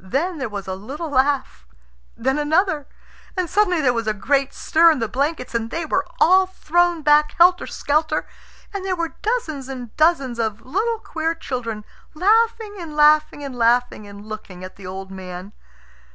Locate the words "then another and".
2.16-3.50